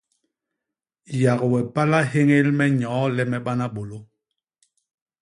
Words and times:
Yak 1.21 1.41
we 1.51 1.59
pala 1.75 1.99
héñél 2.11 2.47
me 2.57 2.65
nyoo 2.79 3.05
le 3.15 3.23
me 3.31 3.37
bana 3.45 3.65
bôlô. 3.73 3.99